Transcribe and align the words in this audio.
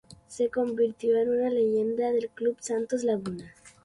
Se 0.25 0.49
convirtió 0.49 1.15
en 1.19 1.29
una 1.29 1.51
leyenda 1.51 2.11
del 2.11 2.31
Club 2.33 2.57
Santos 2.59 3.03
Laguna. 3.03 3.53